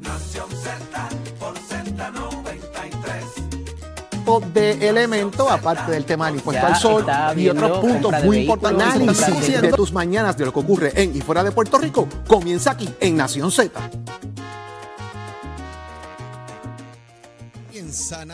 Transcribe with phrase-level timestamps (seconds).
[0.00, 1.08] Nación Z
[1.40, 4.52] por Z93.
[4.54, 7.04] de elemento, aparte del tema del impuesto al sol
[7.36, 8.86] y otros puntos muy importantes.
[8.86, 12.70] Análisis de tus mañanas de lo que ocurre en y fuera de Puerto Rico comienza
[12.70, 13.72] aquí en Nación Z.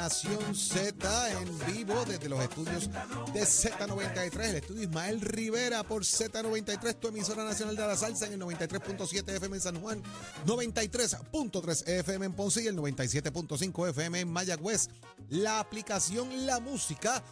[0.09, 2.89] Nación Z en vivo desde los estudios
[3.35, 8.33] de Z93, el estudio Ismael Rivera por Z93, tu emisora nacional de la salsa en
[8.33, 10.03] el 93.7 FM en San Juan,
[10.47, 14.89] 93.3 FM en Ponce y el 97.5 FM en Mayagüez.
[15.29, 17.23] La aplicación La Música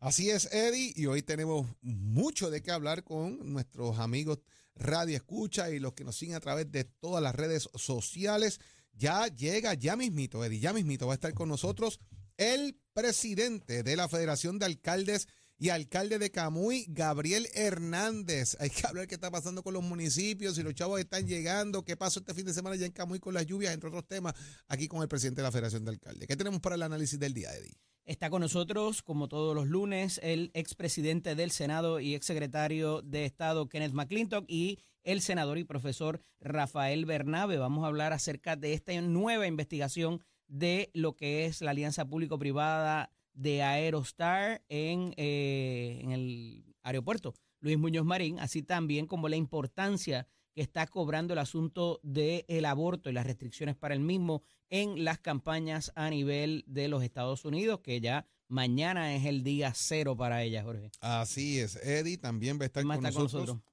[0.01, 4.41] Así es, Eddie, y hoy tenemos mucho de qué hablar con nuestros amigos
[4.75, 8.61] Radio Escucha y los que nos siguen a través de todas las redes sociales.
[8.93, 11.99] Ya llega, ya mismito, Eddie, ya mismito va a estar con nosotros
[12.37, 18.59] el presidente de la Federación de Alcaldes y alcalde de Camuy, Gabriel Hernández.
[18.61, 21.97] Hay que hablar qué está pasando con los municipios, si los chavos están llegando, qué
[21.97, 24.34] pasó este fin de semana ya en Camuy con las lluvias, entre otros temas,
[24.69, 26.28] aquí con el presidente de la Federación de Alcaldes.
[26.28, 27.78] ¿Qué tenemos para el análisis del día, Eddie?
[28.06, 33.69] Está con nosotros, como todos los lunes, el expresidente del Senado y exsecretario de Estado,
[33.69, 37.59] Kenneth McClintock, y el senador y profesor Rafael Bernabe.
[37.59, 43.11] Vamos a hablar acerca de esta nueva investigación de lo que es la alianza público-privada
[43.33, 50.28] de Aerostar en, eh, en el aeropuerto Luis Muñoz Marín, así también como la importancia
[50.56, 55.19] que está cobrando el asunto del aborto y las restricciones para el mismo en las
[55.19, 60.43] campañas a nivel de los Estados Unidos, que ya mañana es el día cero para
[60.43, 60.91] ellas, Jorge.
[61.00, 63.72] Así es, Eddie también va a estar ¿Quién más con está con nosotros, nosotros?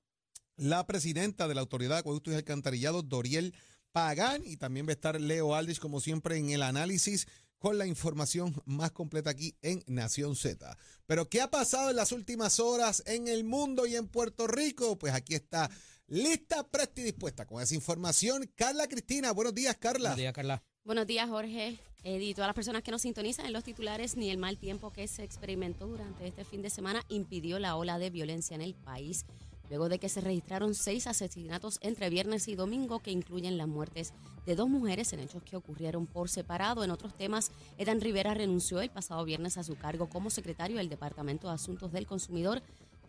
[0.58, 3.56] La presidenta de la Autoridad de Acueductos y Alcantarillados, Doriel
[3.94, 7.28] Pagán, y también va a estar Leo Aldrich, como siempre, en el análisis
[7.60, 10.78] con la información más completa aquí en Nación Z.
[11.06, 14.98] Pero, ¿qué ha pasado en las últimas horas en el mundo y en Puerto Rico?
[14.98, 15.72] Pues aquí está,
[16.08, 18.50] lista, presta y dispuesta con esa información.
[18.56, 20.10] Carla Cristina, buenos días, Carla.
[20.10, 20.64] Buenos días, Carla.
[20.84, 24.30] Buenos días, Jorge, Eddie, y todas las personas que nos sintonizan en los titulares, ni
[24.30, 28.10] el mal tiempo que se experimentó durante este fin de semana impidió la ola de
[28.10, 29.26] violencia en el país,
[29.70, 34.14] luego de que se registraron seis asesinatos entre viernes y domingo que incluyen las muertes
[34.46, 36.84] de dos mujeres en hechos que ocurrieron por separado.
[36.84, 40.90] En otros temas, Edan Rivera renunció el pasado viernes a su cargo como secretario del
[40.90, 42.62] Departamento de Asuntos del Consumidor,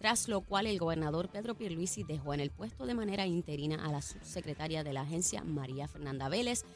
[0.05, 3.91] tras lo cual el gobernador Pedro Pierluisi dejó en el puesto de manera interina a
[3.91, 6.67] la subsecretaria de la agencia, María Fernanda Vélez.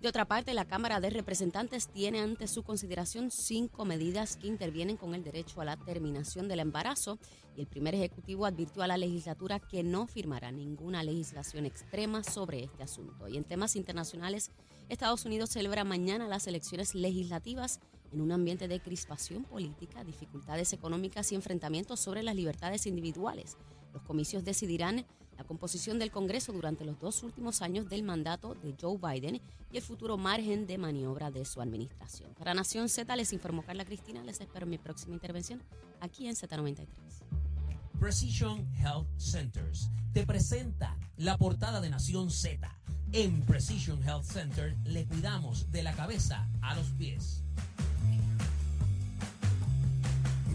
[0.00, 4.96] De otra parte, la Cámara de Representantes tiene ante su consideración cinco medidas que intervienen
[4.96, 7.18] con el derecho a la terminación del embarazo
[7.56, 12.62] y el primer ejecutivo advirtió a la legislatura que no firmará ninguna legislación extrema sobre
[12.62, 13.26] este asunto.
[13.26, 14.52] Y en temas internacionales,
[14.88, 17.80] Estados Unidos celebra mañana las elecciones legislativas
[18.12, 23.56] en un ambiente de crispación política, dificultades económicas y enfrentamientos sobre las libertades individuales.
[23.92, 25.06] Los comicios decidirán
[25.36, 29.76] la composición del Congreso durante los dos últimos años del mandato de Joe Biden y
[29.76, 32.32] el futuro margen de maniobra de su administración.
[32.38, 34.22] Para Nación Z les informó Carla Cristina.
[34.22, 35.62] Les espero mi próxima intervención
[36.00, 36.86] aquí en Z93.
[38.00, 42.70] Precision Health Centers te presenta la portada de Nación Z.
[43.12, 47.44] En Precision Health Center le cuidamos de la cabeza a los pies.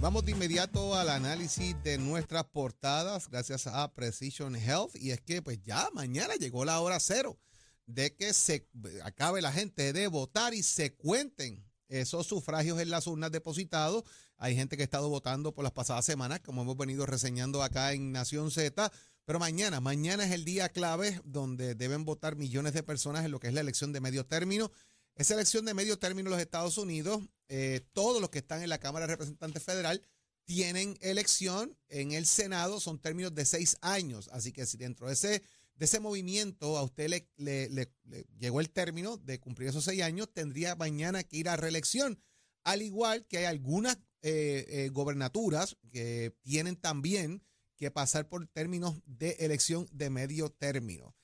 [0.02, 4.96] Vamos de inmediato al análisis de nuestras portadas gracias a Precision Health.
[4.96, 7.38] Y es que pues ya mañana llegó la hora cero
[7.86, 8.68] de que se
[9.04, 14.04] acabe la gente de votar y se cuenten esos sufragios en las urnas depositados.
[14.38, 17.94] Hay gente que ha estado votando por las pasadas semanas, como hemos venido reseñando acá
[17.94, 18.92] en Nación Z.
[19.26, 23.40] Pero mañana, mañana es el día clave donde deben votar millones de personas en lo
[23.40, 24.72] que es la elección de medio término.
[25.14, 27.22] Esa elección de medio término en los Estados Unidos,
[27.54, 30.02] eh, todos los que están en la Cámara de Representantes Federal
[30.46, 34.30] tienen elección en el Senado, son términos de seis años.
[34.32, 35.42] Así que si dentro de ese,
[35.76, 39.84] de ese movimiento a usted le, le- le- le llegó el término de cumplir esos
[39.84, 42.20] seis años, tendría mañana que ir a reelección.
[42.64, 47.44] Al igual que hay algunas eh, eh, gobernaturas que tienen también
[47.76, 51.16] que pasar por términos de elección de medio término.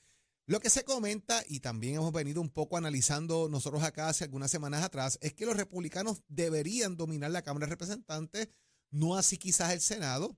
[0.48, 4.50] Lo que se comenta, y también hemos venido un poco analizando nosotros acá hace algunas
[4.50, 8.48] semanas atrás, es que los republicanos deberían dominar la Cámara de Representantes,
[8.90, 10.38] no así quizás el Senado.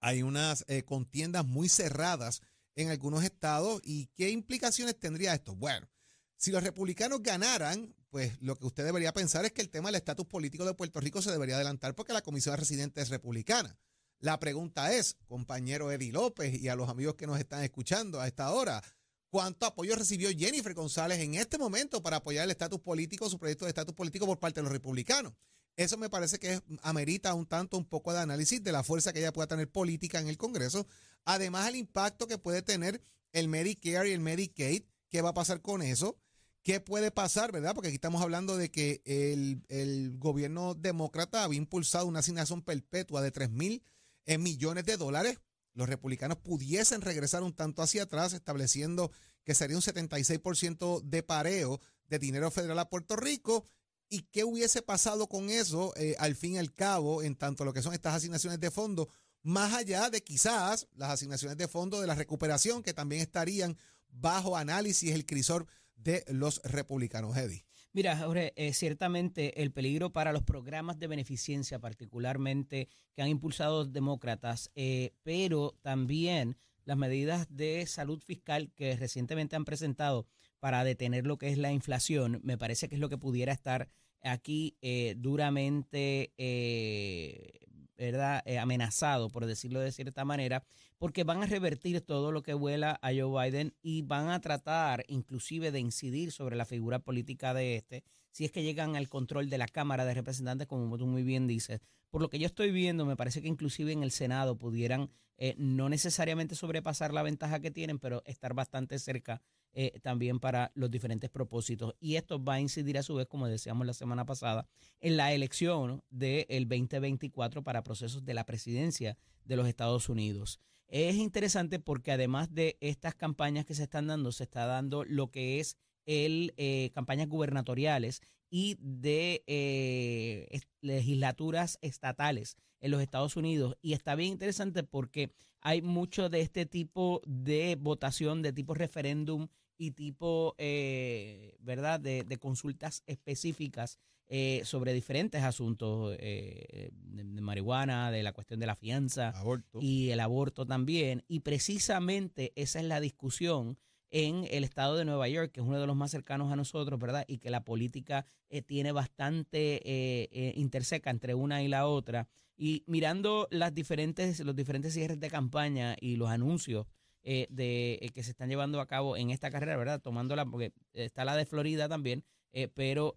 [0.00, 2.40] Hay unas eh, contiendas muy cerradas
[2.76, 3.80] en algunos estados.
[3.82, 5.56] ¿Y qué implicaciones tendría esto?
[5.56, 5.88] Bueno,
[6.36, 9.96] si los republicanos ganaran, pues lo que usted debería pensar es que el tema del
[9.96, 13.76] estatus político de Puerto Rico se debería adelantar porque la comisión de residentes es republicana.
[14.20, 18.28] La pregunta es, compañero Eddie López y a los amigos que nos están escuchando a
[18.28, 18.82] esta hora,
[19.30, 23.64] ¿cuánto apoyo recibió Jennifer González en este momento para apoyar el estatus político, su proyecto
[23.64, 25.32] de estatus político por parte de los republicanos?
[25.76, 29.18] Eso me parece que amerita un tanto un poco de análisis de la fuerza que
[29.18, 30.86] ella pueda tener política en el Congreso,
[31.24, 33.02] además el impacto que puede tener
[33.32, 36.16] el Medicare y el Medicaid, ¿qué va a pasar con eso?
[36.62, 37.74] ¿Qué puede pasar, verdad?
[37.74, 43.22] Porque aquí estamos hablando de que el, el gobierno demócrata había impulsado una asignación perpetua
[43.22, 43.84] de 3 mil
[44.24, 45.38] eh, millones de dólares.
[45.76, 49.12] Los republicanos pudiesen regresar un tanto hacia atrás, estableciendo
[49.44, 53.62] que sería un 76% de pareo de dinero federal a Puerto Rico.
[54.08, 57.74] ¿Y qué hubiese pasado con eso eh, al fin y al cabo en tanto lo
[57.74, 59.10] que son estas asignaciones de fondo,
[59.42, 63.76] más allá de quizás las asignaciones de fondo de la recuperación que también estarían
[64.08, 67.66] bajo análisis el crisor de los republicanos, Eddie?
[67.96, 73.84] Mira, Jorge, eh, ciertamente el peligro para los programas de beneficencia, particularmente que han impulsado
[73.84, 80.26] los demócratas, eh, pero también las medidas de salud fiscal que recientemente han presentado
[80.60, 83.88] para detener lo que es la inflación, me parece que es lo que pudiera estar
[84.22, 87.60] aquí eh, duramente, eh,
[87.96, 88.42] ¿verdad?
[88.44, 90.64] Eh, amenazado, por decirlo de cierta manera,
[90.98, 95.04] porque van a revertir todo lo que vuela a Joe Biden y van a tratar
[95.08, 99.48] inclusive de incidir sobre la figura política de este, si es que llegan al control
[99.48, 101.80] de la Cámara de Representantes, como tú muy bien dices.
[102.10, 105.54] Por lo que yo estoy viendo, me parece que inclusive en el Senado pudieran eh,
[105.58, 109.42] no necesariamente sobrepasar la ventaja que tienen, pero estar bastante cerca
[109.78, 111.94] eh, también para los diferentes propósitos.
[112.00, 114.66] Y esto va a incidir a su vez, como decíamos la semana pasada,
[115.00, 120.60] en la elección del 2024 para procesos de la presidencia de los Estados Unidos.
[120.88, 125.30] Es interesante porque además de estas campañas que se están dando, se está dando lo
[125.30, 125.76] que es
[126.06, 133.76] el eh, campañas gubernatoriales y de eh, legislaturas estatales en los Estados Unidos.
[133.82, 139.48] Y está bien interesante porque hay mucho de este tipo de votación, de tipo referéndum
[139.78, 147.40] y tipo, eh, ¿verdad?, de, de consultas específicas eh, sobre diferentes asuntos eh, de, de
[147.40, 149.78] marihuana, de la cuestión de la fianza Aborto.
[149.80, 151.22] y el aborto también.
[151.28, 153.78] Y precisamente esa es la discusión
[154.10, 156.98] en el estado de Nueva York, que es uno de los más cercanos a nosotros,
[156.98, 157.24] ¿verdad?
[157.28, 162.28] Y que la política eh, tiene bastante eh, interseca entre una y la otra.
[162.56, 166.86] Y mirando las diferentes, los diferentes cierres de campaña y los anuncios
[167.28, 170.00] eh, de eh, que se están llevando a cabo en esta carrera, ¿verdad?
[170.00, 173.16] Tomándola, porque está la de Florida también, eh, pero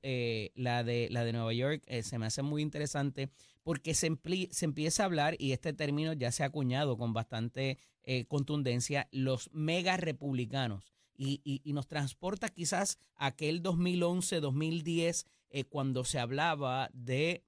[0.56, 3.30] la de la de Nueva York se me hace muy interesante
[3.64, 4.12] porque se,
[4.52, 7.78] se empieza a hablar, y este término ya se ha acuñado con bastante
[8.28, 10.92] contundencia, los mega republicanos.
[11.16, 17.44] Y, y- nos transporta quizás aquel 2011, 2010, eh, cuando se hablaba de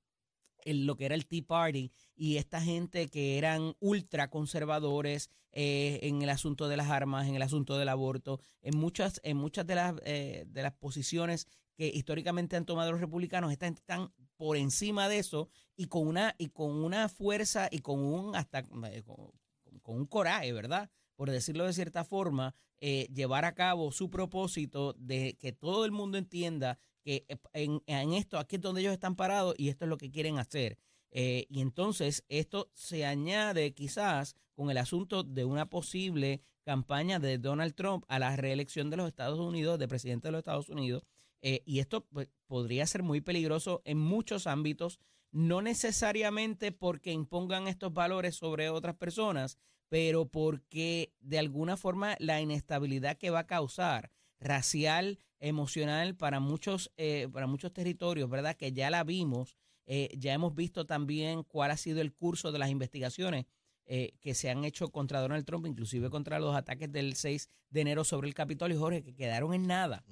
[0.65, 5.99] el- lo que era el Tea Party y esta gente que eran ultra conservadores eh,
[6.03, 9.67] en el asunto de las armas, en el asunto del aborto, en muchas, en muchas
[9.67, 14.13] de las eh, de las posiciones que históricamente han tomado los republicanos, esta gente están
[14.37, 18.59] por encima de eso y con una y con una fuerza y con un hasta
[18.59, 20.89] eh, con un coraje, ¿verdad?
[21.15, 25.91] Por decirlo de cierta forma, eh, llevar a cabo su propósito de que todo el
[25.91, 27.37] mundo entienda que eh,
[27.85, 30.79] en, esto, aquí es donde ellos están parados y esto es lo que quieren hacer.
[31.11, 37.37] Eh, y entonces esto se añade quizás con el asunto de una posible campaña de
[37.37, 41.03] Donald Trump a la reelección de los Estados Unidos, de presidente de los Estados Unidos.
[41.43, 44.99] Y esto pues, podría ser muy peligroso en muchos ámbitos,
[45.31, 49.57] no necesariamente porque impongan estos valores sobre otras personas,
[49.91, 56.93] pero porque de alguna forma la inestabilidad que va a causar racial, emocional para muchos,
[56.95, 58.55] eh, para muchos territorios, ¿verdad?
[58.55, 62.59] Que ya la vimos, eh, ya hemos visto también cuál ha sido el curso de
[62.59, 63.47] las investigaciones
[63.85, 67.81] eh, que se han hecho contra Donald Trump, inclusive contra los ataques del 6 de
[67.81, 70.05] enero sobre el Capitolio, Jorge, que quedaron en nada.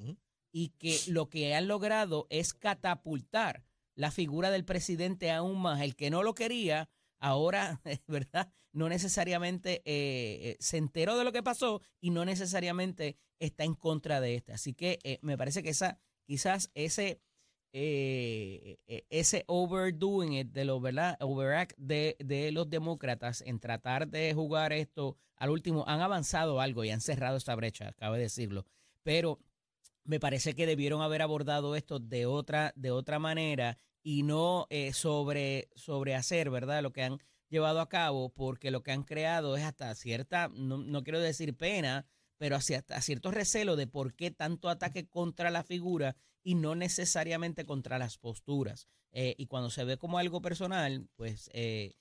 [0.52, 3.64] Y que lo que han logrado es catapultar
[3.96, 5.80] la figura del presidente aún más.
[5.80, 8.52] El que no lo quería, ahora, ¿verdad?
[8.72, 13.76] No necesariamente eh, eh, se enteró de lo que pasó y no necesariamente está en
[13.76, 14.54] contra de este.
[14.54, 17.22] Así que eh, me parece que esa, quizás ese,
[17.74, 18.78] eh,
[19.10, 21.18] ese overdoing de los, ¿verdad?
[21.20, 26.84] Overact de, de los demócratas en tratar de jugar esto al último, han avanzado algo
[26.84, 28.66] y han cerrado esta brecha, cabe decirlo.
[29.04, 29.40] Pero
[30.04, 34.94] me parece que debieron haber abordado esto de otra, de otra manera y no eh,
[34.94, 36.82] sobre, sobre hacer, ¿verdad?
[36.84, 40.78] Lo que han llevado a cabo, porque lo que han creado es hasta cierta, no,
[40.78, 42.06] no quiero decir pena,
[42.38, 46.76] pero hacia, hasta cierto recelo de por qué tanto ataque contra la figura y no
[46.76, 48.88] necesariamente contra las posturas.
[49.12, 51.96] Eh, y cuando se ve como algo personal, pues eh,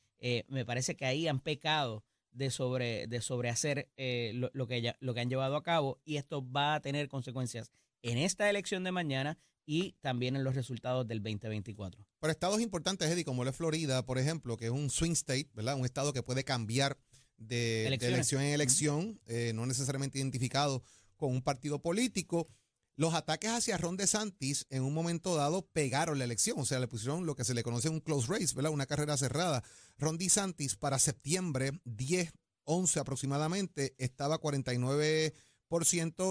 [0.48, 4.96] me parece que ahí han pecado de sobre de sobrehacer eh, lo, lo que ya-
[5.00, 8.84] lo que han llevado a cabo y esto va a tener consecuencias en esta elección
[8.84, 12.02] de mañana y también en los resultados del 2024.
[12.20, 15.50] Pero estados importantes, Eddie, como lo es Florida, por ejemplo, que es un swing state,
[15.52, 15.76] ¿verdad?
[15.76, 16.98] Un estado que puede cambiar
[17.36, 20.82] de, elección en elección, eh, no necesariamente identificado
[21.16, 22.48] con un partido político.
[22.96, 26.88] Los ataques hacia Ron DeSantis en un momento dado pegaron la elección, o sea, le
[26.88, 28.72] pusieron lo que se le conoce un close race, ¿verdad?
[28.72, 29.62] Una carrera cerrada.
[29.98, 32.32] Ron DeSantis para septiembre 10,
[32.64, 35.34] 11 aproximadamente estaba 49%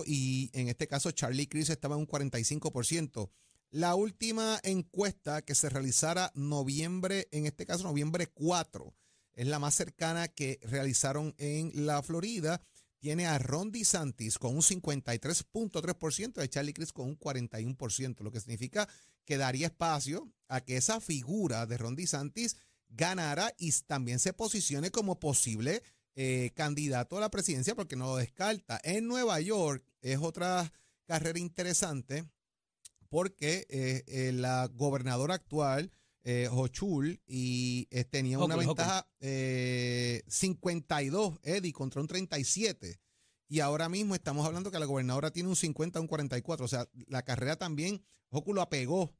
[0.05, 3.29] y en este caso Charlie Crist estaba en un 45%.
[3.69, 8.93] La última encuesta que se realizara noviembre, en este caso noviembre 4,
[9.33, 12.61] es la más cercana que realizaron en la Florida.
[12.99, 18.31] Tiene a Ron DeSantis con un 53.3% y a Charlie Crist con un 41%, lo
[18.31, 18.87] que significa
[19.25, 22.55] que daría espacio a que esa figura de Ron DeSantis
[22.89, 25.83] ganara y también se posicione como posible
[26.19, 28.81] eh, candidato a la presidencia porque no lo descarta.
[28.83, 30.73] En Nueva York es otra
[31.05, 32.25] carrera interesante
[33.07, 35.91] porque eh, eh, la gobernadora actual,
[36.23, 42.99] eh, Hochul, y tenía una Hochul, ventaja eh, 52, Eddie, contra un 37.
[43.47, 46.65] Y ahora mismo estamos hablando que la gobernadora tiene un 50, un 44.
[46.65, 49.13] O sea, la carrera también, Hochul lo apegó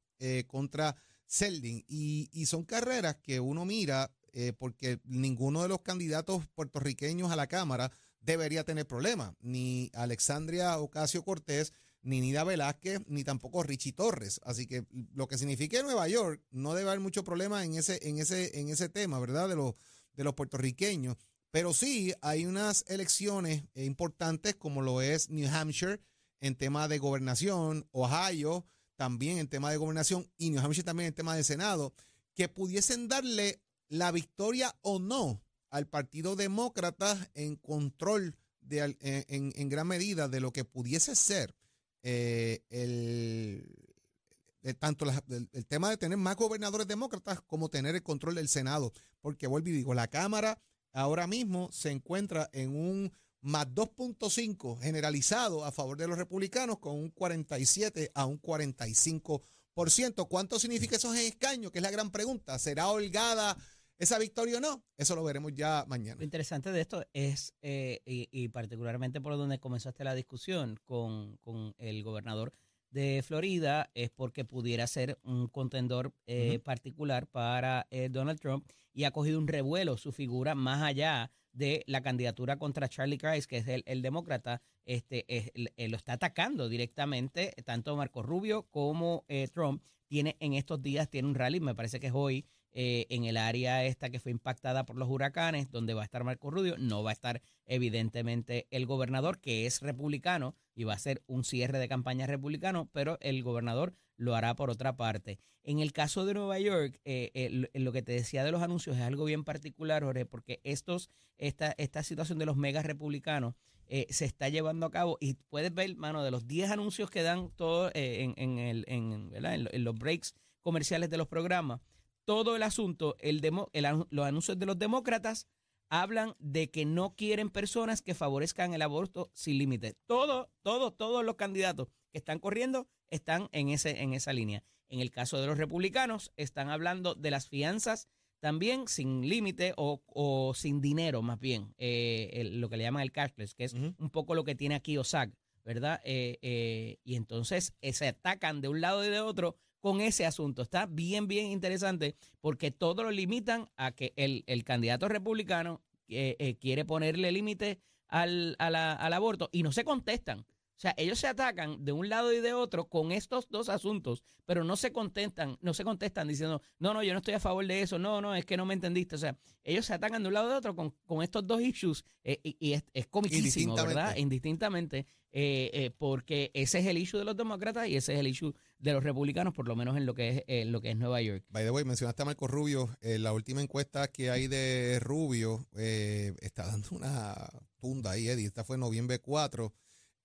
[0.48, 0.96] contra
[1.28, 1.86] Seldin.
[1.88, 7.36] Y, y son carreras que uno mira eh, porque ninguno de los candidatos puertorriqueños a
[7.36, 7.92] la Cámara
[8.22, 9.34] debería tener problemas.
[9.40, 14.40] Ni Alexandria Ocasio Cortés, ni Nida Velázquez, ni tampoco Richie Torres.
[14.44, 18.20] Así que lo que significa Nueva York no debe haber mucho problema en ese, en
[18.20, 19.50] ese, en ese tema, ¿verdad?
[19.50, 19.74] De los,
[20.14, 21.18] de los puertorriqueños.
[21.50, 26.00] Pero sí hay unas elecciones importantes como lo es New Hampshire
[26.42, 28.68] en tema de gobernación, Ohio
[28.98, 31.96] también en tema de gobernación y New Hampshire también en tema de Senado,
[32.36, 39.88] que pudiesen darle la victoria o no al Partido Demócrata en control de, en, gran
[39.88, 41.56] medida de lo que pudiese ser
[42.04, 48.36] eh, el, tanto el, el tema de tener más gobernadores demócratas como tener el control
[48.36, 48.92] del Senado.
[49.22, 50.60] Porque vuelvo y digo, la Cámara
[50.94, 56.96] ahora mismo se encuentra en un más 2.5 generalizado a favor de los republicanos con
[56.96, 60.28] un 47 a un 45%.
[60.28, 61.72] ¿Cuánto significa esos escaños?
[61.72, 62.58] Que es la gran pregunta.
[62.60, 63.58] ¿Será holgada
[64.00, 64.84] esa victoria o no?
[64.98, 66.18] Eso lo veremos ya mañana.
[66.18, 71.38] Lo interesante de esto es, eh, y, y particularmente por donde comenzaste la discusión con,
[71.38, 72.54] con el gobernador
[72.90, 76.64] de Florida, es porque pudiera ser un contendor eh, Ujú.
[76.64, 81.84] particular para eh, Donald Trump y ha cogido un revuelo su figura más allá de
[81.88, 85.98] la candidatura contra Charlie Crist, que es el, el demócrata, este, es- el- el- lo
[85.98, 89.84] está atacando directamente, tanto Marco Rubio como Trump.
[90.08, 92.46] Tiene en estos días, tiene un rally, me parece que es hoy,
[92.80, 96.24] eh, en el área esta que fue impactada por los huracanes, donde va a estar
[96.24, 101.00] Marco Rubio, no va a estar evidentemente el gobernador, que es republicano, y va a
[101.00, 105.40] ser un cierre de campaña republicano, pero el gobernador lo hará por otra parte.
[105.64, 108.96] En el caso de Nueva York, eh, eh, lo- que te decía de los anuncios
[108.96, 113.56] es algo bien particular, Jorge, porque estos, esta, esta situación de los megas republicanos
[113.88, 117.24] eh, se está llevando a cabo y puedes ver, mano, de los 10 anuncios que
[117.24, 121.80] dan todo eh, en, en en, en los breaks comerciales de los programas,
[122.28, 125.48] todo el asunto, el demo, el los anuncios de los demócratas
[125.90, 129.96] hablan de que no quieren personas que favorezcan el aborto sin límite.
[130.08, 134.62] Todos, todos, todos los candidatos que están corriendo están en, ese, en esa línea.
[134.90, 138.10] En el caso de los republicanos, están hablando de las fianzas
[138.42, 143.04] también sin límite o, o sin dinero, más bien, eh, el- lo que le llaman
[143.04, 145.32] el cashless, que es un poco lo que tiene aquí OSAG,
[145.64, 146.02] ¿verdad?
[146.04, 150.26] Eh, eh, y entonces eh, se atacan de un lado y de otro con ese
[150.26, 150.62] asunto.
[150.62, 156.36] Está bien, bien interesante porque todo lo limitan a que el, el candidato republicano eh,
[156.40, 160.40] eh, quiere ponerle límite al, a la- al aborto y no se contestan.
[160.40, 164.22] O sea, ellos se atacan de un lado y de otro con estos dos asuntos,
[164.46, 167.66] pero no se contestan, no se contestan diciendo, no, no, yo no estoy a favor
[167.66, 169.16] de eso, no, no, es que no me entendiste.
[169.16, 171.62] O sea, ellos se atacan de un lado y de otro con, con estos dos
[171.62, 174.16] issues eh, y, y es, es comiquísimo, ¿verdad?
[174.22, 178.28] Indistintamente, eh, eh, porque ese es el issue de los demócratas y ese es el
[178.28, 180.98] issue de los republicanos, por lo menos en lo que es, en lo que es
[180.98, 181.44] Nueva York.
[181.50, 182.96] By the way, mencionaste a Marco Rubio.
[183.02, 187.36] eh, la última encuesta que hay de Rubio eh, está dando una
[187.80, 188.46] tunda ahí, Eddie.
[188.46, 189.74] Esta fue en noviembre 4,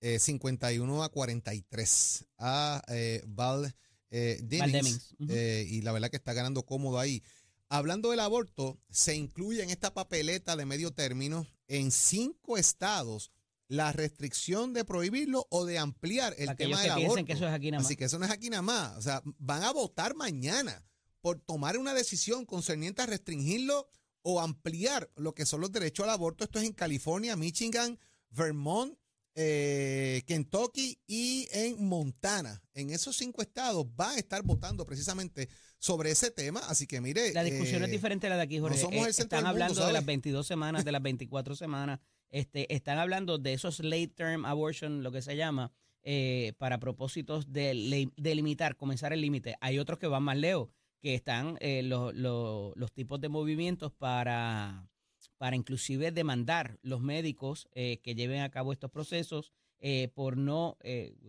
[0.00, 3.74] eh, 51 a 43 a eh, Val
[4.10, 5.26] eh, Demings, Val Demings, ujú.
[5.30, 7.22] eh, y la verdad que está ganando cómodo ahí.
[7.70, 13.30] Hablando del aborto, se incluye en esta papeleta de medio término en cinco estados
[13.72, 17.06] la restricción de prohibirlo o de ampliar el Para tema del que aborto.
[17.14, 17.86] piensen que eso es aquí nada más.
[17.86, 18.98] Así que eso no es aquí nada más.
[18.98, 20.84] O sea, van a votar mañana
[21.22, 23.88] por tomar una decisión concerniente a restringirlo
[24.20, 26.44] o ampliar lo que son los derechos al aborto.
[26.44, 27.98] Esto es en California, Michigan,
[28.28, 28.94] Vermont,
[29.34, 32.62] eh, Kentucky y en Montana.
[32.74, 35.48] En esos cinco estados van a estar votando precisamente
[35.78, 36.60] sobre ese tema.
[36.68, 37.32] Así que mire.
[37.32, 38.76] La discusión eh, es diferente a la de aquí, Jorge.
[38.76, 41.56] no somos Eh, el están del mundo, hablando de las 22 semanas, de las 24
[41.56, 42.00] semanas.
[42.32, 45.70] Este, están hablando de esos late term abortion, lo que se llama,
[46.02, 49.54] eh, para propósitos de, de limitar, comenzar el límite.
[49.60, 50.70] Hay otros que van más lejos,
[51.00, 54.88] que están eh, los, los- tipos de movimientos para,
[55.36, 59.52] para inclusive demandar los médicos eh, que lleven a cabo estos procesos
[60.14, 60.76] por no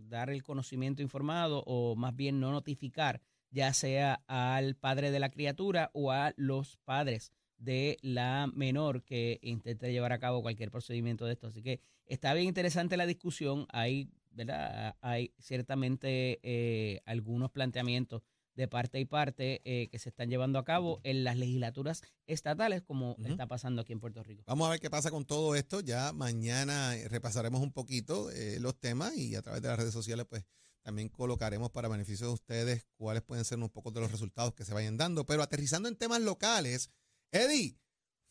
[0.04, 3.20] dar el conocimiento informado o más bien no notificar
[3.50, 7.32] ya sea al padre de la criatura o a los padres
[7.63, 11.48] de la menor que intente llevar a cabo cualquier procedimiento de esto.
[11.48, 13.67] Así que está bien interesante la discusión.
[13.71, 14.95] Hay, ¿verdad?
[15.02, 18.23] Hay ciertamente eh, algunos planteamientos
[18.56, 22.82] de parte y parte eh, que se están llevando a cabo en las legislaturas estatales,
[22.82, 24.43] como está pasando aquí en Puerto Rico.
[24.45, 25.80] Vamos a ver qué pasa con todo esto.
[25.80, 29.93] Ya mañana eh, repasaremos un poquito eh, los temas y a través de las redes
[29.93, 30.45] sociales, pues
[30.84, 34.65] también colocaremos para beneficio de ustedes cuáles pueden ser un poco de los resultados que
[34.65, 35.26] se vayan dando.
[35.26, 36.91] Pero aterrizando en temas locales,
[37.34, 37.76] Eddie,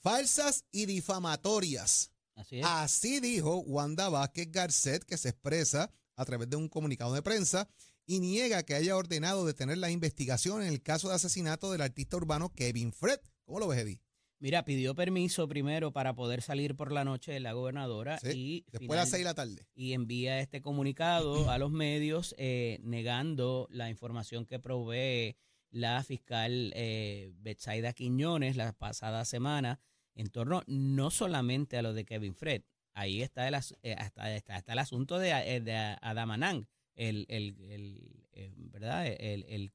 [0.00, 2.12] falsas y difamatorias.
[2.36, 2.64] Así es.
[2.66, 7.68] Así dijo Wanda Vázquez Garcet, que se expresa a través de un comunicado de prensa
[8.06, 12.16] y niega que haya ordenado detener la investigación en el caso de asesinato del artista
[12.16, 13.18] urbano Kevin Fred.
[13.44, 14.00] ¿Cómo lo ves, Eddie?
[14.38, 18.70] Mira, pidió permiso primero para poder salir por la noche de la gobernadora Sí, y
[18.70, 19.66] Después de las seis de la tarde.
[19.74, 25.36] y envía este comunicado a los medios eh, negando la información que provee
[25.72, 29.80] la fiscal eh, Betsaida Quiñones la pasada semana
[30.14, 32.62] en torno no solamente a lo de Kevin Fred,
[32.94, 37.56] ahí está el, eh, hasta, está, está el asunto de, eh, de Adamanang, el, el,
[37.70, 39.06] el, eh, ¿verdad?
[39.06, 39.70] El,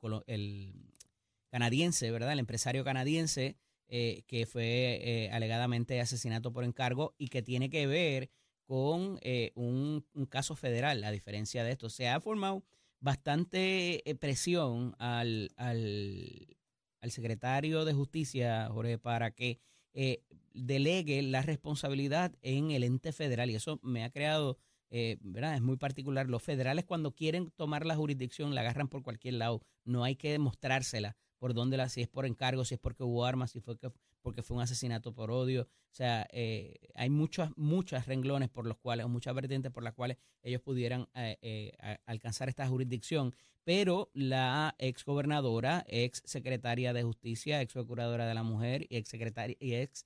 [1.50, 2.34] canadiense, ¿verdad?
[2.34, 3.58] El empresario canadiense
[3.88, 8.30] que fue alegadamente asesinato por encargo y que tiene que ver
[8.66, 9.18] con
[9.56, 11.90] un, un caso federal, a diferencia de esto.
[11.90, 12.66] Se ha formado
[13.00, 16.58] bastante eh, presión al, al,
[17.02, 19.60] al secretario de Justicia, Jorge, para que
[19.94, 23.50] eh, delegue la responsabilidad en el ente federal.
[23.50, 24.58] Y eso me ha creado,
[24.90, 25.56] eh, ¿verdad?
[25.56, 26.28] Es muy particular.
[26.28, 29.62] Los federales cuando quieren tomar la jurisdicción la agarran por cualquier lado.
[29.86, 33.26] No hay que demostrársela por dónde la, si es por encargo, si es porque hubo
[33.26, 33.92] armas, si fue que,
[34.28, 35.62] porque fue un asesinato por odio.
[35.62, 39.94] O sea, eh, hay muchas, muchas renglones por los cuales, o muchas vertientes por las
[39.94, 43.34] cuales ellos pudieran eh, eh, alcanzar esta jurisdicción.
[43.64, 49.08] Pero la ex gobernadora, ex secretaria de justicia, ex procuradora de la mujer y ex
[49.08, 50.06] secretaria y ex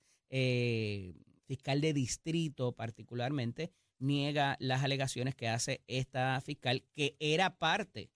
[1.46, 8.12] fiscal de distrito particularmente, niega las alegaciones que hace esta fiscal, que era parte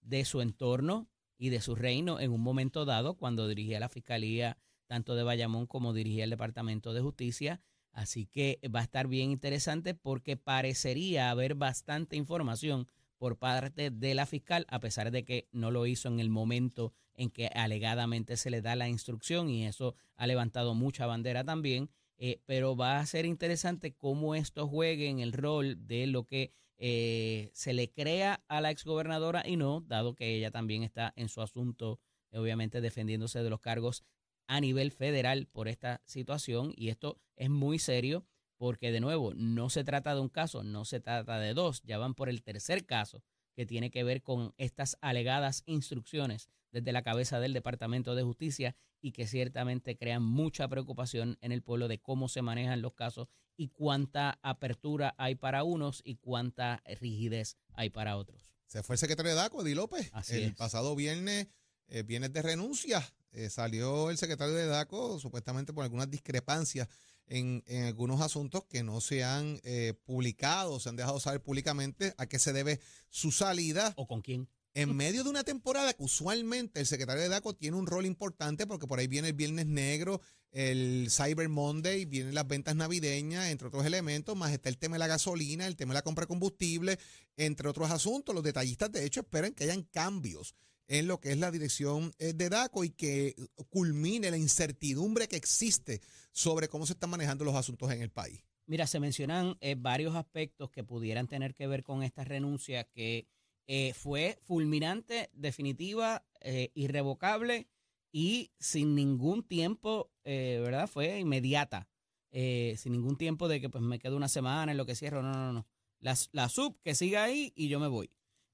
[0.00, 4.56] de su entorno y de su reino en un momento dado cuando dirigía la fiscalía
[4.90, 7.60] tanto de Bayamón como dirigía el Departamento de Justicia.
[7.92, 14.14] Así que va a estar bien interesante porque parecería haber bastante información por parte de
[14.16, 18.36] la fiscal, a pesar de que no lo hizo en el momento en que alegadamente
[18.36, 21.88] se le da la instrucción y eso ha levantado mucha bandera también.
[22.18, 26.52] eh, pero va a ser interesante cómo esto juegue en el rol de lo que
[26.78, 31.28] eh, se le crea a la exgobernadora y no, dado que ella también está en
[31.28, 32.00] su asunto,
[32.32, 34.04] obviamente defendiéndose de los cargos
[34.50, 39.70] a nivel federal por esta situación y esto es muy serio porque de nuevo no
[39.70, 42.84] se trata de un caso, no se trata de dos, ya van por el tercer
[42.84, 43.22] caso
[43.54, 48.74] que tiene que ver con estas alegadas instrucciones desde la cabeza del Departamento de Justicia
[49.00, 53.28] y que ciertamente crean mucha preocupación en el pueblo de cómo se manejan los casos
[53.56, 58.56] y cuánta apertura hay para unos y cuánta rigidez hay para otros.
[58.66, 60.10] Se fue el secretario de DACO, Di López.
[60.12, 60.54] Así el es.
[60.56, 61.46] pasado viernes,
[61.90, 66.88] eh, de renuncia, eh, salió el secretario de DACO supuestamente por algunas discrepancias
[67.26, 72.14] en, en algunos asuntos que no se han eh, publicado, se han dejado saber públicamente
[72.18, 73.94] a qué se debe su salida.
[73.96, 74.48] ¿O con quién?
[74.74, 78.66] En medio de una temporada que usualmente el secretario de DACO tiene un rol importante
[78.66, 80.20] porque por ahí viene el Viernes Negro,
[80.52, 85.00] el Cyber Monday, vienen las ventas navideñas, entre otros elementos, más está el tema de
[85.00, 86.98] la gasolina, el tema de la compra de combustible,
[87.36, 88.32] entre otros asuntos.
[88.34, 90.54] Los detallistas, de hecho, esperan que hayan cambios
[90.90, 93.36] en lo que es la dirección eh, de DACO y que
[93.70, 96.00] culmine la incertidumbre que existe
[96.32, 98.40] sobre cómo se están manejando los asuntos en el país.
[98.66, 103.28] Mira, se mencionan eh, varios aspectos que pudieran tener que ver con esta renuncia que
[103.68, 107.68] eh, fue fulminante, definitiva, eh, irrevocable
[108.10, 110.88] y sin ningún tiempo, eh, ¿verdad?
[110.88, 111.88] Fue inmediata,
[112.32, 115.32] sin ningún tiempo de que pues me quedo una semana en lo que cierro, no,
[115.32, 115.68] no, no.
[116.00, 118.10] La, la sub que siga ahí y yo me voy.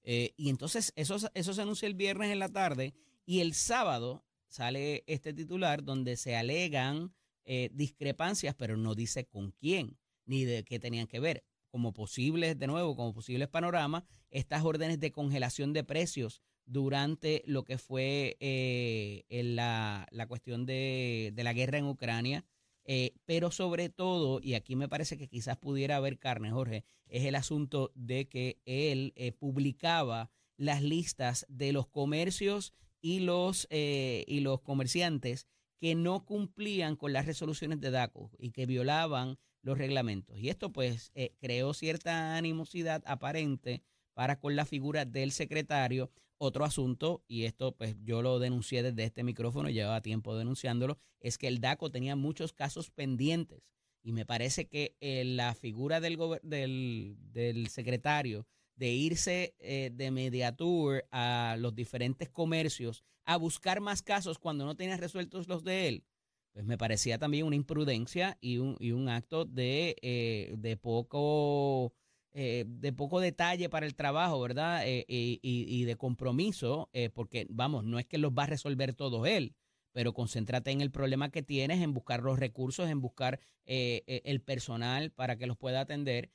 [0.09, 2.95] Eh, y entonces eso, eso se anuncia el viernes en la tarde
[3.27, 7.12] y el sábado sale este titular donde se alegan
[7.45, 11.45] eh, discrepancias, pero no dice con quién ni de qué tenían que ver.
[11.71, 17.64] Como posibles, de nuevo, como posibles panoramas, estas órdenes de congelación de precios durante lo
[17.64, 22.45] que fue eh, la, la cuestión de, de la guerra en Ucrania,
[22.87, 27.25] eh, pero sobre todo, y aquí me parece que quizás pudiera haber carne, Jorge, es
[27.25, 34.25] el asunto de que él eh, publicaba las listas de los comercios y los, eh,
[34.27, 35.46] y los comerciantes
[35.79, 40.38] que no cumplían con las resoluciones de DACO y que violaban los reglamentos.
[40.38, 43.83] Y esto pues eh, creó cierta animosidad aparente
[44.14, 46.11] para con la figura del secretario.
[46.38, 51.38] Otro asunto, y esto pues yo lo denuncié desde este micrófono, llevaba tiempo denunciándolo, es
[51.38, 53.62] que el DACO tenía muchos casos pendientes.
[54.03, 58.46] Y me parece que eh, la figura del, del, del secretario
[58.77, 64.77] de irse eh, de mediatur a los diferentes comercios a buscar más casos cuando no
[64.77, 66.05] tenía resueltos los de él,
[66.53, 71.92] pues me parecía también una imprudencia y un, y un acto de, eh, de poco
[72.38, 74.83] eh, de poco detalle para el trabajo, ¿verdad?
[74.85, 79.27] Eh, y, de compromiso, eh, porque vamos, no es que los va a resolver todos
[79.27, 79.55] él,
[79.92, 84.42] pero concéntrate en el problema que tienes, en buscar los recursos, en buscar eh, el
[84.42, 86.31] personal para que los pueda atender,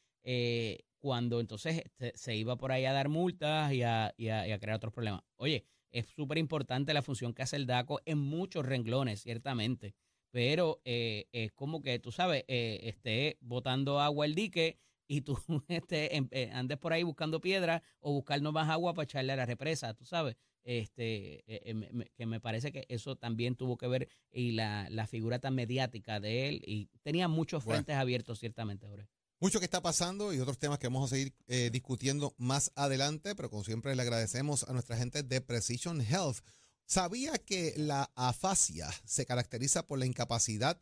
[0.97, 1.83] cuando entonces
[2.15, 5.21] se, iba por ahí a dar multas y a, crear otros problemas.
[5.35, 9.93] Oye, es súper importante la función que hace el DACO en muchos renglones, ciertamente,
[10.31, 14.79] pero es como que, tú sabes, esté botando agua al dique
[15.11, 19.03] y tú este, em- eh, andes por ahí buscando piedra o buscando más agua para
[19.03, 20.37] echarle a la represa, tú sabes.
[20.63, 24.87] Este, eh, eh, me- que me parece que eso también tuvo que ver y la,
[24.89, 27.77] la figura tan mediática de él y tenía muchos Bueno.
[27.79, 29.09] frentes abiertos ciertamente, Jorge.
[29.41, 33.35] Mucho que está pasando y otros temas que vamos a seguir eh, discutiendo más adelante,
[33.35, 36.37] pero como siempre le agradecemos a nuestra gente de Precision Health.
[36.85, 40.79] ¿Sabía que la afasia se caracteriza por la incapacidad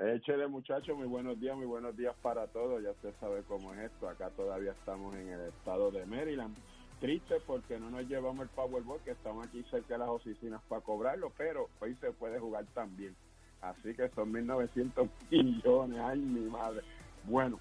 [0.00, 2.82] Échele muchachos, muy buenos días, muy buenos días para todos.
[2.82, 4.08] Ya usted sabe cómo es esto.
[4.08, 6.56] Acá todavía estamos en el estado de Maryland.
[7.00, 10.80] Triste porque no nos llevamos el Powerball, que estamos aquí cerca de las oficinas para
[10.80, 13.14] cobrarlo, pero hoy se puede jugar también.
[13.60, 16.00] Así que son 1.900 millones.
[16.00, 16.80] Ay, mi madre.
[17.24, 17.58] Bueno,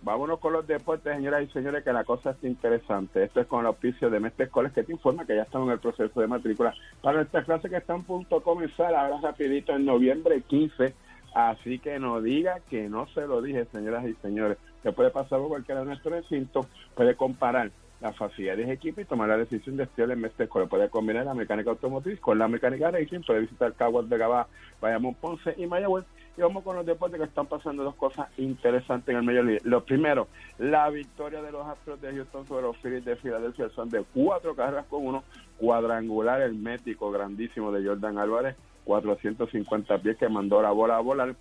[0.00, 3.24] vámonos con los deportes, señoras y señores, que la cosa está interesante.
[3.24, 5.74] Esto es con el auspicio de Mestre College, que te informa que ya estamos en
[5.74, 9.76] el proceso de matrícula para nuestra clase que está a punto de comenzar ahora rapidito
[9.76, 10.94] en noviembre 15
[11.34, 14.58] Así que no diga que no se lo dije, señoras y señores.
[14.82, 19.04] Se puede pasar por cualquiera de nuestros recintos, puede comparar las facilidades de equipo y
[19.04, 20.68] tomar la decisión de estudiar en este escuela.
[20.68, 24.46] Puede combinar la mecánica automotriz con la mecánica racing, puede visitar Caguas de Gabá,
[24.80, 26.04] Bayamón Ponce y Mayagüez.
[26.36, 29.58] Y vamos con los deportes que están pasando dos cosas interesantes en el medio.
[29.64, 33.88] Lo primero, la victoria de los Astros de Houston sobre los Phillies de Filadelfia son
[33.88, 35.24] de cuatro carreras con uno,
[35.58, 38.54] cuadrangular el mético grandísimo de Jordan Álvarez,
[38.88, 41.36] 450 pies que mandó la bola a volar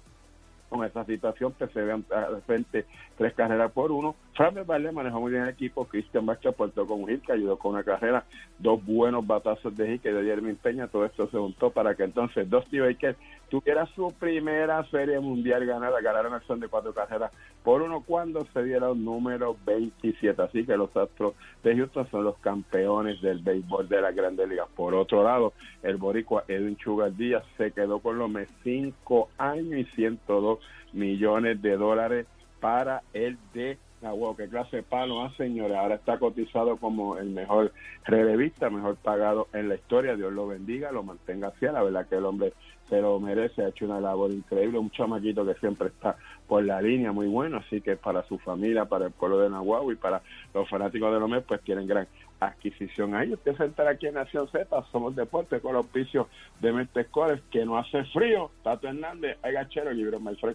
[0.70, 2.86] con esta situación que se vean de frente
[3.18, 4.16] tres carreras por uno.
[4.36, 7.74] Fran Valle manejó muy bien el equipo, Cristian Bacha aportó con hit que ayudó con
[7.74, 8.26] una carrera,
[8.60, 12.04] dos buenos batazos de hit que de Jeremy Peña, todo esto se juntó para que
[12.04, 13.16] entonces Dusty Baker
[13.50, 17.32] tuviera su primera serie mundial ganada, ganaron acción de cuatro carreras
[17.64, 22.24] por uno cuando se diera un número 27, así que los Astros de Houston son
[22.24, 24.68] los campeones del béisbol de la Grandes Ligas.
[24.76, 25.54] Por otro lado,
[25.84, 28.32] el boricua Edwin Chugar Díaz se quedó con los
[28.64, 30.57] cinco años y 102
[30.94, 32.26] millones de dólares
[32.60, 35.76] para el de Ah, wow, qué clase de palo, ah, señores.
[35.76, 37.74] Ahora está cotizado como el mejor
[38.06, 40.16] relevista, mejor pagado en la historia.
[40.16, 41.66] Dios lo bendiga, lo mantenga así.
[41.66, 42.54] La verdad que el hombre
[42.88, 44.78] se lo merece, ha hecho una labor increíble.
[44.78, 46.16] Un chamaquito que siempre está
[46.48, 47.58] por la línea, muy bueno.
[47.58, 50.22] Así que para su familia, para el pueblo de Nahuatl y para
[50.54, 52.08] los fanáticos de Lomé, pues tienen gran
[52.40, 53.34] adquisición ahí.
[53.34, 56.28] Usted se aquí en Nación Z, somos deporte con los auspicios
[56.60, 58.52] de Mentescores, que no hace frío.
[58.64, 60.54] Tato Hernández, hay gachero, libro Maestro.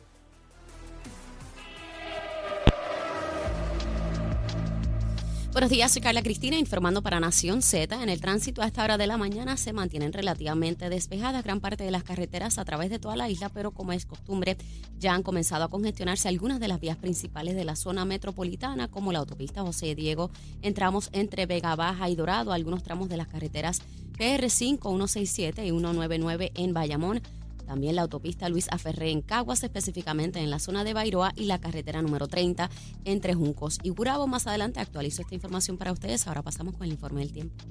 [5.52, 8.02] Buenos días, soy Carla Cristina informando para Nación Z.
[8.02, 11.84] En el tránsito a esta hora de la mañana se mantienen relativamente despejadas gran parte
[11.84, 14.56] de las carreteras a través de toda la isla, pero como es costumbre,
[14.98, 19.12] ya han comenzado a congestionarse algunas de las vías principales de la zona metropolitana, como
[19.12, 20.30] la autopista José Diego,
[20.62, 23.82] entramos entre Vega Baja y Dorado, algunos tramos de las carreteras
[24.16, 27.20] PR5, 167 y 199 en Bayamón
[27.62, 31.60] también la autopista Luis Aferré en Caguas, específicamente en la zona de Bairoa y la
[31.60, 32.70] carretera número 30
[33.04, 34.26] entre Juncos y Gurabo.
[34.26, 36.26] Más adelante actualizo esta información para ustedes.
[36.26, 37.64] Ahora pasamos con el informe del tiempo.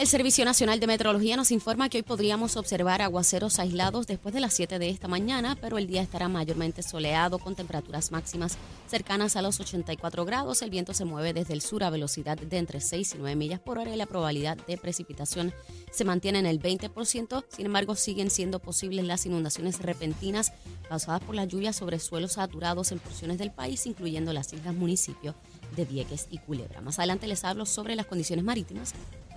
[0.00, 4.40] El Servicio Nacional de Meteorología nos informa que hoy podríamos observar aguaceros aislados después de
[4.40, 8.56] las 7 de esta mañana, pero el día estará mayormente soleado con temperaturas máximas
[8.88, 10.62] cercanas a los 84 grados.
[10.62, 13.60] El viento se mueve desde el sur a velocidad de entre 6 y 9 millas
[13.60, 15.52] por hora y la probabilidad de precipitación
[15.90, 17.44] se mantiene en el 20%.
[17.50, 20.54] Sin embargo, siguen siendo posibles las inundaciones repentinas
[20.88, 25.34] causadas por las lluvias sobre suelos saturados en porciones del país, incluyendo las islas municipios
[25.76, 26.80] de Vieques y Culebra.
[26.80, 28.94] Más adelante les hablo sobre las condiciones marítimas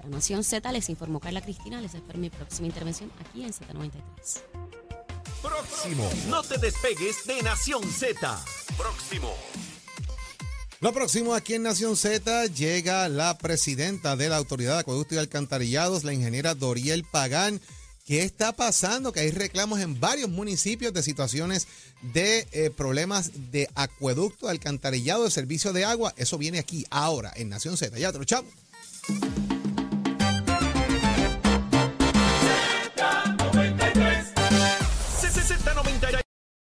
[0.09, 1.81] Nación Z les informó Carla Cristina.
[1.81, 4.41] Les espero mi próxima intervención aquí en Z93.
[5.41, 6.09] Próximo.
[6.29, 8.43] No te despegues de Nación Z.
[8.77, 9.33] Próximo.
[10.79, 15.17] Lo próximo aquí en Nación Z llega la presidenta de la Autoridad de Acueducto y
[15.17, 17.61] Alcantarillados, la ingeniera Doriel Pagán.
[18.05, 19.13] ¿Qué está pasando?
[19.13, 21.67] Que hay reclamos en varios municipios de situaciones
[22.01, 26.13] de eh, problemas de acueducto, alcantarillado, de servicio de agua.
[26.17, 27.97] Eso viene aquí ahora en Nación Z.
[27.97, 28.47] Ya, otro chavo.